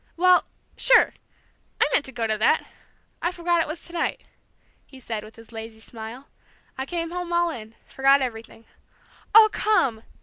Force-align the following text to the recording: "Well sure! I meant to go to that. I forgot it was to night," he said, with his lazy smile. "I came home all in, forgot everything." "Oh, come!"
"Well 0.17 0.45
sure! 0.77 1.13
I 1.79 1.87
meant 1.93 2.05
to 2.05 2.11
go 2.11 2.25
to 2.25 2.35
that. 2.35 2.65
I 3.21 3.31
forgot 3.31 3.61
it 3.61 3.67
was 3.67 3.85
to 3.85 3.93
night," 3.93 4.23
he 4.87 4.99
said, 4.99 5.23
with 5.23 5.35
his 5.35 5.51
lazy 5.51 5.79
smile. 5.79 6.25
"I 6.75 6.87
came 6.87 7.11
home 7.11 7.31
all 7.31 7.51
in, 7.51 7.75
forgot 7.85 8.19
everything." 8.19 8.65
"Oh, 9.35 9.47
come!" 9.53 10.01